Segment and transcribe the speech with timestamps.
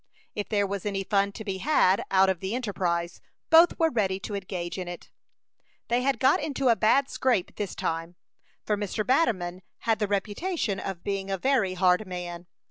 [0.33, 4.19] If there was any fun to be had out of the enterprise, both were ready
[4.21, 5.11] to engage in it.
[5.89, 8.15] They had got into a bad scrape this time,
[8.65, 9.05] for Mr.
[9.05, 12.47] Batterman had the reputation of being a very hard man.